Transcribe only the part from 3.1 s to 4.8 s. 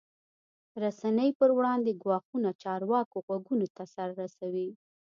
غوږونو ته رسوي.